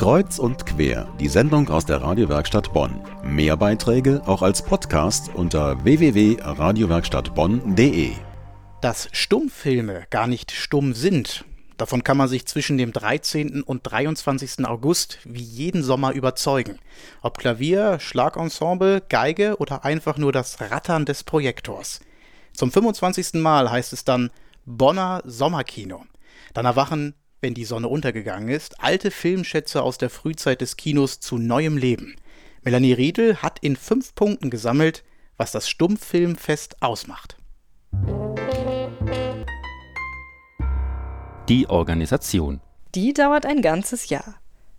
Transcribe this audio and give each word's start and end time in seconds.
Kreuz 0.00 0.38
und 0.38 0.64
quer, 0.64 1.12
die 1.20 1.28
Sendung 1.28 1.68
aus 1.68 1.84
der 1.84 2.00
Radiowerkstatt 2.00 2.72
Bonn. 2.72 3.02
Mehr 3.22 3.58
Beiträge 3.58 4.22
auch 4.24 4.40
als 4.40 4.62
Podcast 4.62 5.30
unter 5.34 5.84
www.radiowerkstattbonn.de. 5.84 8.12
Dass 8.80 9.10
Stummfilme 9.12 10.06
gar 10.08 10.26
nicht 10.26 10.52
stumm 10.52 10.94
sind, 10.94 11.44
davon 11.76 12.02
kann 12.02 12.16
man 12.16 12.28
sich 12.28 12.46
zwischen 12.46 12.78
dem 12.78 12.94
13. 12.94 13.62
und 13.62 13.82
23. 13.82 14.64
August 14.64 15.18
wie 15.24 15.42
jeden 15.42 15.82
Sommer 15.82 16.12
überzeugen. 16.12 16.78
Ob 17.20 17.36
Klavier, 17.36 18.00
Schlagensemble, 18.00 19.02
Geige 19.06 19.58
oder 19.58 19.84
einfach 19.84 20.16
nur 20.16 20.32
das 20.32 20.62
Rattern 20.62 21.04
des 21.04 21.24
Projektors. 21.24 22.00
Zum 22.54 22.72
25. 22.72 23.34
Mal 23.34 23.70
heißt 23.70 23.92
es 23.92 24.04
dann 24.04 24.30
Bonner 24.64 25.20
Sommerkino. 25.26 26.06
Dann 26.54 26.64
erwachen 26.64 27.12
wenn 27.40 27.54
die 27.54 27.64
Sonne 27.64 27.88
untergegangen 27.88 28.48
ist, 28.48 28.80
alte 28.80 29.10
Filmschätze 29.10 29.82
aus 29.82 29.98
der 29.98 30.10
Frühzeit 30.10 30.60
des 30.60 30.76
Kinos 30.76 31.20
zu 31.20 31.38
neuem 31.38 31.76
Leben. 31.76 32.16
Melanie 32.62 32.92
Riedel 32.92 33.42
hat 33.42 33.58
in 33.60 33.76
fünf 33.76 34.14
Punkten 34.14 34.50
gesammelt, 34.50 35.02
was 35.36 35.52
das 35.52 35.68
Stummfilmfest 35.68 36.82
ausmacht. 36.82 37.36
Die 41.48 41.68
Organisation. 41.68 42.60
Die 42.94 43.12
dauert 43.12 43.46
ein 43.46 43.62
ganzes 43.62 44.08
Jahr. 44.08 44.36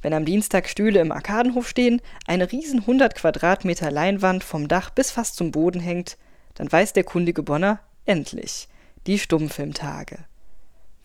Wenn 0.00 0.12
am 0.12 0.24
Dienstag 0.24 0.68
Stühle 0.68 1.00
im 1.00 1.12
Arkadenhof 1.12 1.68
stehen, 1.68 2.00
eine 2.26 2.52
riesen 2.52 2.80
100 2.80 3.14
Quadratmeter 3.14 3.90
Leinwand 3.90 4.44
vom 4.44 4.68
Dach 4.68 4.90
bis 4.90 5.10
fast 5.10 5.36
zum 5.36 5.50
Boden 5.50 5.80
hängt, 5.80 6.18
dann 6.54 6.70
weiß 6.70 6.92
der 6.92 7.04
kundige 7.04 7.42
Bonner 7.42 7.80
endlich 8.04 8.68
die 9.06 9.18
Stummfilmtage. 9.18 10.24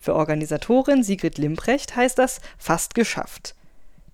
Für 0.00 0.14
Organisatorin 0.14 1.02
Sigrid 1.02 1.36
Limprecht 1.36 1.94
heißt 1.94 2.18
das 2.18 2.40
fast 2.58 2.94
geschafft. 2.94 3.54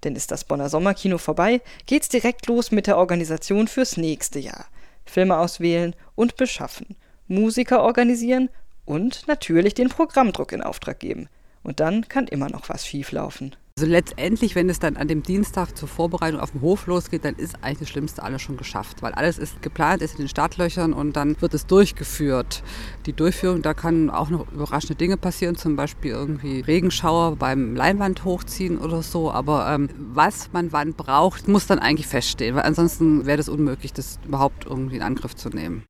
Denn 0.05 0.17
ist 0.17 0.33
das 0.33 0.45
Bonner 0.45 0.69
Sommerkino 0.69 1.17
vorbei, 1.17 1.63
geht's 1.87 2.09
direkt 2.09 2.47
los 2.49 2.73
mit 2.73 2.87
der 2.87 2.99
Organisation 2.99 3.69
fürs 3.69 3.97
nächste 3.97 4.41
Jahr. 4.41 4.67
Filme 5.05 5.39
auswählen 5.39 5.95
und 6.17 6.37
beschaffen, 6.37 6.97
Musiker 7.29 7.83
organisieren 7.83 8.51
und 8.85 9.27
natürlich 9.29 9.75
den 9.75 9.89
Programmdruck 9.89 10.53
in 10.53 10.63
Auftrag 10.63 10.99
geben. 10.99 11.29
Und 11.63 11.81
dann 11.81 12.09
kann 12.09 12.27
immer 12.27 12.49
noch 12.49 12.69
was 12.69 12.87
schieflaufen. 12.87 13.55
Also 13.79 13.93
letztendlich, 13.93 14.55
wenn 14.55 14.71
es 14.71 14.79
dann 14.79 14.97
an 14.97 15.07
dem 15.07 15.23
Dienstag 15.23 15.77
zur 15.77 15.87
Vorbereitung 15.87 16.41
auf 16.41 16.53
dem 16.53 16.63
Hof 16.63 16.87
losgeht, 16.87 17.27
dann 17.27 17.35
ist 17.35 17.63
eigentlich 17.63 17.81
das 17.81 17.91
Schlimmste 17.91 18.23
alles 18.23 18.41
schon 18.41 18.57
geschafft, 18.57 19.03
weil 19.03 19.13
alles 19.13 19.37
ist 19.37 19.61
geplant, 19.61 20.01
ist 20.01 20.13
in 20.13 20.21
den 20.21 20.29
Startlöchern 20.29 20.95
und 20.95 21.15
dann 21.15 21.39
wird 21.43 21.53
es 21.53 21.67
durchgeführt. 21.67 22.63
Die 23.05 23.13
Durchführung, 23.13 23.61
da 23.61 23.75
kann 23.75 24.09
auch 24.09 24.31
noch 24.31 24.51
überraschende 24.51 24.95
Dinge 24.95 25.19
passieren, 25.19 25.57
zum 25.57 25.77
Beispiel 25.77 26.13
irgendwie 26.13 26.61
Regenschauer 26.61 27.37
beim 27.37 27.77
Leinwand 27.77 28.25
hochziehen 28.25 28.79
oder 28.79 29.03
so. 29.03 29.31
Aber 29.31 29.69
ähm, 29.69 29.91
was 29.99 30.55
man 30.55 30.73
wann 30.73 30.95
braucht, 30.95 31.47
muss 31.47 31.67
dann 31.67 31.79
eigentlich 31.79 32.07
feststehen, 32.07 32.57
weil 32.57 32.63
ansonsten 32.63 33.27
wäre 33.27 33.41
es 33.41 33.51
unmöglich, 33.51 33.93
das 33.93 34.19
überhaupt 34.27 34.65
irgendwie 34.65 34.97
in 34.97 35.03
Angriff 35.03 35.37
zu 35.37 35.51
nehmen. 35.51 35.85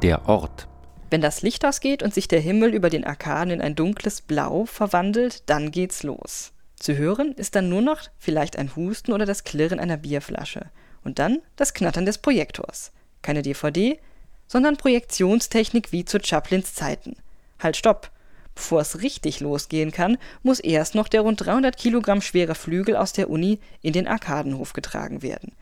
Der 0.00 0.26
Ort. 0.26 0.66
Wenn 1.10 1.20
das 1.20 1.42
Licht 1.42 1.64
ausgeht 1.64 2.02
und 2.02 2.14
sich 2.14 2.28
der 2.28 2.40
Himmel 2.40 2.74
über 2.74 2.90
den 2.90 3.04
Arkaden 3.04 3.52
in 3.52 3.60
ein 3.60 3.76
dunkles 3.76 4.20
Blau 4.20 4.64
verwandelt, 4.64 5.42
dann 5.46 5.70
geht's 5.70 6.02
los. 6.02 6.52
Zu 6.76 6.96
hören 6.96 7.32
ist 7.32 7.54
dann 7.54 7.68
nur 7.68 7.82
noch 7.82 8.00
vielleicht 8.18 8.58
ein 8.58 8.74
Husten 8.74 9.12
oder 9.12 9.26
das 9.26 9.44
Klirren 9.44 9.78
einer 9.78 9.96
Bierflasche. 9.96 10.66
Und 11.04 11.18
dann 11.18 11.40
das 11.56 11.74
Knattern 11.74 12.06
des 12.06 12.18
Projektors. 12.18 12.92
Keine 13.22 13.42
DVD, 13.42 13.98
sondern 14.46 14.76
Projektionstechnik 14.76 15.92
wie 15.92 16.04
zu 16.04 16.18
Chaplins 16.22 16.74
Zeiten. 16.74 17.16
Halt, 17.58 17.76
stopp! 17.76 18.10
Bevor 18.54 18.80
es 18.80 19.02
richtig 19.02 19.40
losgehen 19.40 19.90
kann, 19.90 20.16
muss 20.42 20.60
erst 20.60 20.94
noch 20.94 21.08
der 21.08 21.22
rund 21.22 21.44
300 21.44 21.76
Kilogramm 21.76 22.20
schwere 22.20 22.54
Flügel 22.54 22.96
aus 22.96 23.12
der 23.12 23.28
Uni 23.28 23.58
in 23.82 23.92
den 23.92 24.06
Arkadenhof 24.06 24.72
getragen 24.72 25.22
werden. 25.22 25.52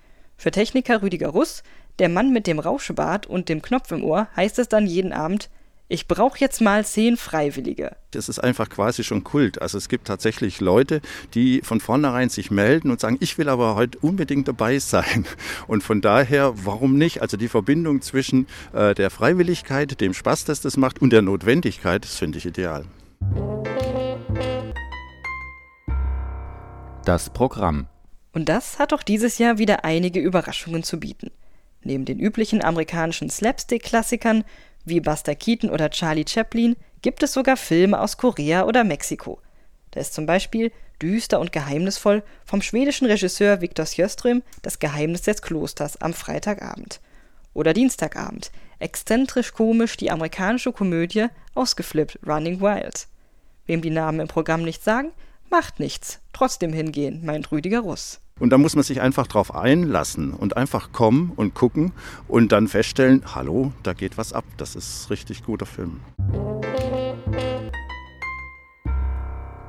Für 0.42 0.50
Techniker 0.50 1.02
Rüdiger 1.02 1.28
Russ 1.28 1.62
der 2.00 2.08
Mann 2.08 2.33
mit 2.33 2.48
dem 2.48 2.58
Rauschebart 2.58 3.28
und 3.28 3.48
dem 3.48 3.62
Knopf 3.62 3.92
im 3.92 4.02
Ohr 4.02 4.27
heißt 4.34 4.58
es 4.58 4.67
dann 4.68 4.89
jeden 4.89 5.12
Abend, 5.12 5.48
ich 5.86 6.08
brauche 6.08 6.36
jetzt 6.40 6.61
mal 6.61 6.84
zehn 6.84 7.17
Freiwillige. 7.17 7.94
Das 8.11 8.28
ist 8.28 8.40
einfach 8.40 8.68
quasi 8.68 9.05
schon 9.05 9.22
Kult. 9.22 9.62
Also 9.62 9.78
es 9.78 9.89
gibt 9.89 10.08
tatsächlich 10.08 10.61
Leute, 10.61 11.00
die 11.34 11.61
von 11.61 11.78
vornherein 11.78 12.28
sich 12.28 12.50
melden 12.50 12.90
und 12.90 12.98
sagen, 12.98 13.18
ich 13.20 13.39
will 13.39 13.48
aber 13.48 13.77
heute 13.77 14.00
unbedingt 14.00 14.48
dabei 14.48 14.80
sein. 14.80 15.27
Und 15.68 15.84
von 15.84 16.00
daher, 16.00 16.55
warum 16.56 16.98
nicht? 16.98 17.22
Also 17.22 17.36
die 17.36 17.46
Verbindung 17.46 18.02
zwischen 18.02 18.48
äh, 18.72 18.96
der 18.96 19.11
Freiwilligkeit, 19.11 20.00
dem 20.00 20.12
Spaß, 20.12 20.44
dass 20.44 20.61
das 20.61 20.77
macht 20.77 21.00
und 21.00 21.12
der 21.12 21.22
Notwendigkeit, 21.22 22.02
das 22.02 22.18
finde 22.18 22.38
ich 22.38 22.46
ideal. 22.46 22.84
Das 27.05 27.30
Programm. 27.30 27.86
Und 28.32 28.48
das 28.48 28.78
hat 28.78 28.92
auch 28.92 29.02
dieses 29.02 29.38
Jahr 29.38 29.58
wieder 29.58 29.84
einige 29.84 30.20
Überraschungen 30.20 30.82
zu 30.82 30.98
bieten. 30.98 31.30
Neben 31.82 32.04
den 32.04 32.18
üblichen 32.18 32.64
amerikanischen 32.64 33.28
Slapstick-Klassikern 33.28 34.44
wie 34.84 35.00
Buster 35.00 35.34
Keaton 35.34 35.70
oder 35.70 35.90
Charlie 35.90 36.24
Chaplin 36.26 36.76
gibt 37.02 37.22
es 37.22 37.32
sogar 37.32 37.56
Filme 37.56 38.00
aus 38.00 38.16
Korea 38.16 38.64
oder 38.64 38.84
Mexiko. 38.84 39.40
Da 39.90 40.00
ist 40.00 40.14
zum 40.14 40.26
Beispiel 40.26 40.72
düster 41.02 41.40
und 41.40 41.52
geheimnisvoll 41.52 42.22
vom 42.44 42.62
schwedischen 42.62 43.06
Regisseur 43.06 43.60
Viktor 43.60 43.86
Sjöström 43.86 44.42
Das 44.62 44.78
Geheimnis 44.78 45.22
des 45.22 45.42
Klosters 45.42 46.00
am 46.00 46.14
Freitagabend. 46.14 47.00
Oder 47.54 47.74
Dienstagabend, 47.74 48.50
exzentrisch 48.78 49.52
komisch 49.52 49.96
die 49.96 50.10
amerikanische 50.10 50.72
Komödie 50.72 51.26
Ausgeflippt 51.54 52.18
Running 52.26 52.60
Wild. 52.60 53.08
Wem 53.66 53.82
die 53.82 53.90
Namen 53.90 54.20
im 54.20 54.28
Programm 54.28 54.62
nicht 54.62 54.82
sagen, 54.82 55.12
macht 55.52 55.79
nichts, 55.79 56.20
trotzdem 56.33 56.73
hingehen, 56.73 57.24
meint 57.24 57.52
Rüdiger 57.52 57.80
Russ. 57.80 58.20
Und 58.40 58.51
da 58.51 58.58
muss 58.58 58.74
man 58.74 58.83
sich 58.83 59.01
einfach 59.01 59.29
drauf 59.29 59.55
einlassen 59.55 60.33
und 60.33 60.57
einfach 60.57 60.90
kommen 60.90 61.33
und 61.36 61.55
gucken 61.55 61.92
und 62.27 62.51
dann 62.51 62.67
feststellen, 62.67 63.23
hallo, 63.36 63.73
da 63.85 63.92
geht 63.92 64.18
was 64.18 64.33
ab. 64.33 64.45
Das 64.57 64.74
ist 64.74 65.11
richtig 65.11 65.45
guter 65.45 65.67
Film. 65.67 66.01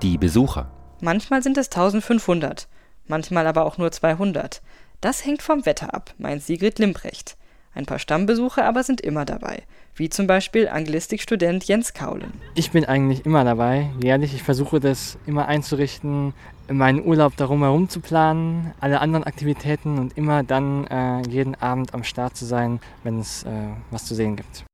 Die 0.02 0.18
Besucher. 0.18 0.72
Manchmal 1.02 1.44
sind 1.44 1.58
es 1.58 1.68
1500, 1.68 2.68
manchmal 3.06 3.46
aber 3.46 3.66
auch 3.66 3.78
nur 3.78 3.92
200. 3.92 4.62
Das 5.02 5.26
hängt 5.26 5.42
vom 5.42 5.66
Wetter 5.66 5.94
ab, 5.94 6.16
meint 6.18 6.42
Sigrid 6.42 6.80
Limprecht. 6.80 7.36
Ein 7.76 7.86
paar 7.86 8.00
Stammbesucher 8.00 8.66
aber 8.66 8.84
sind 8.84 9.02
immer 9.02 9.26
dabei, 9.26 9.64
wie 9.96 10.09
zum 10.09 10.26
Beispiel 10.26 10.68
Anglistikstudent 10.68 11.66
Jens 11.66 11.94
Kaulen. 11.94 12.34
Ich 12.56 12.72
bin 12.72 12.86
eigentlich 12.86 13.26
immer 13.26 13.44
dabei, 13.44 13.90
jährlich. 14.02 14.34
Ich 14.34 14.44
versuche 14.44 14.80
das 14.80 15.18
immer 15.28 15.48
einzurichten, 15.48 16.34
meinen 16.68 17.06
Urlaub 17.06 17.38
darum 17.38 17.62
herum 17.62 17.90
zu 17.90 18.00
planen, 18.00 18.74
alle 18.80 19.02
anderen 19.02 19.24
Aktivitäten 19.24 20.00
und 20.00 20.18
immer 20.18 20.44
dann 20.44 20.88
äh, 20.88 21.22
jeden 21.30 21.56
Abend 21.56 21.94
am 21.94 22.04
Start 22.04 22.36
zu 22.36 22.46
sein, 22.46 22.80
wenn 23.04 23.20
es 23.20 23.44
äh, 23.44 23.50
was 23.92 24.06
zu 24.06 24.16
sehen 24.16 24.36
gibt. 24.36 24.66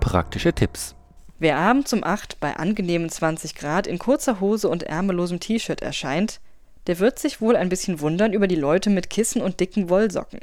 Praktische 0.00 0.52
Tipps. 0.52 0.94
Wer 1.38 1.58
abends 1.58 1.92
um 1.92 2.04
8 2.04 2.40
bei 2.40 2.56
angenehmen 2.56 3.08
20 3.08 3.54
Grad 3.54 3.86
in 3.86 3.98
kurzer 3.98 4.40
Hose 4.40 4.68
und 4.68 4.84
ärmellosem 4.84 5.40
T-Shirt 5.40 5.82
erscheint, 5.82 6.40
der 6.86 6.98
wird 6.98 7.18
sich 7.18 7.40
wohl 7.40 7.56
ein 7.56 7.68
bisschen 7.68 8.00
wundern 8.00 8.32
über 8.32 8.46
die 8.46 8.56
Leute 8.56 8.90
mit 8.90 9.10
Kissen 9.10 9.42
und 9.42 9.60
dicken 9.60 9.88
Wollsocken. 9.88 10.40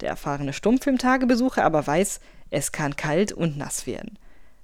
Der 0.00 0.10
erfahrene 0.10 0.52
Stummfilmtagebesucher 0.52 1.64
aber 1.64 1.86
weiß, 1.86 2.20
es 2.50 2.72
kann 2.72 2.96
kalt 2.96 3.32
und 3.32 3.56
nass 3.56 3.86
werden. 3.86 4.18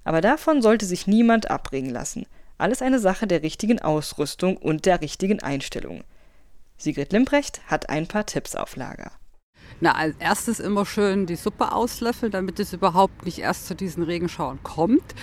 Aber 0.04 0.20
davon 0.20 0.62
sollte 0.62 0.86
sich 0.86 1.06
niemand 1.06 1.50
abbringen 1.50 1.90
lassen. 1.90 2.26
Alles 2.58 2.82
eine 2.82 2.98
Sache 2.98 3.26
der 3.26 3.42
richtigen 3.42 3.80
Ausrüstung 3.80 4.56
und 4.56 4.86
der 4.86 5.00
richtigen 5.00 5.42
Einstellung. 5.42 6.04
Sigrid 6.76 7.12
Limprecht 7.12 7.62
hat 7.66 7.88
ein 7.88 8.06
paar 8.06 8.26
Tipps 8.26 8.56
auf 8.56 8.76
Lager. 8.76 9.12
Na, 9.80 9.92
als 9.92 10.14
erstes 10.18 10.60
immer 10.60 10.86
schön 10.86 11.26
die 11.26 11.36
Suppe 11.36 11.72
auslöffeln, 11.72 12.32
damit 12.32 12.60
es 12.60 12.72
überhaupt 12.72 13.24
nicht 13.24 13.38
erst 13.38 13.66
zu 13.66 13.74
diesen 13.74 14.02
Regenschauern 14.02 14.58
kommt. 14.62 15.14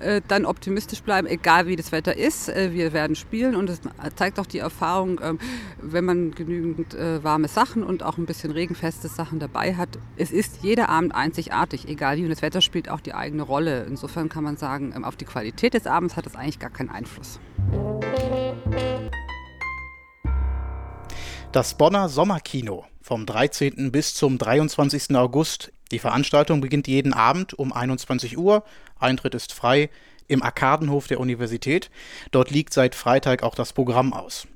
Äh, 0.00 0.20
dann 0.28 0.44
optimistisch 0.44 1.02
bleiben, 1.02 1.26
egal 1.26 1.66
wie 1.66 1.76
das 1.76 1.92
Wetter 1.92 2.16
ist. 2.16 2.48
Äh, 2.48 2.72
wir 2.72 2.92
werden 2.92 3.16
spielen 3.16 3.56
und 3.56 3.68
es 3.68 3.80
zeigt 4.16 4.38
auch 4.38 4.46
die 4.46 4.58
Erfahrung, 4.58 5.18
äh, 5.18 5.34
wenn 5.80 6.04
man 6.04 6.30
genügend 6.32 6.94
äh, 6.94 7.22
warme 7.22 7.48
Sachen 7.48 7.82
und 7.82 8.02
auch 8.02 8.18
ein 8.18 8.26
bisschen 8.26 8.50
regenfeste 8.50 9.08
Sachen 9.08 9.38
dabei 9.38 9.74
hat. 9.74 9.90
Es 10.16 10.30
ist 10.30 10.62
jeder 10.62 10.88
Abend 10.88 11.14
einzigartig, 11.14 11.88
egal 11.88 12.16
wie. 12.16 12.24
Und 12.24 12.30
das 12.30 12.42
Wetter 12.42 12.60
spielt 12.60 12.88
auch 12.88 13.00
die 13.00 13.14
eigene 13.14 13.42
Rolle. 13.42 13.84
Insofern 13.84 14.28
kann 14.28 14.44
man 14.44 14.56
sagen, 14.56 14.92
ähm, 14.94 15.04
auf 15.04 15.16
die 15.16 15.24
Qualität 15.24 15.74
des 15.74 15.86
Abends 15.86 16.16
hat 16.16 16.26
es 16.26 16.36
eigentlich 16.36 16.58
gar 16.58 16.70
keinen 16.70 16.90
Einfluss. 16.90 17.40
Das 21.50 21.72
Bonner 21.72 22.10
Sommerkino 22.10 22.84
vom 23.00 23.24
13. 23.24 23.90
bis 23.90 24.14
zum 24.14 24.36
23. 24.36 25.16
August. 25.16 25.72
Die 25.90 25.98
Veranstaltung 25.98 26.60
beginnt 26.60 26.86
jeden 26.86 27.14
Abend 27.14 27.58
um 27.58 27.72
21 27.72 28.36
Uhr. 28.36 28.64
Eintritt 28.98 29.34
ist 29.34 29.54
frei 29.54 29.88
im 30.26 30.42
Arkadenhof 30.42 31.06
der 31.06 31.18
Universität. 31.18 31.90
Dort 32.32 32.50
liegt 32.50 32.74
seit 32.74 32.94
Freitag 32.94 33.42
auch 33.42 33.54
das 33.54 33.72
Programm 33.72 34.12
aus. 34.12 34.46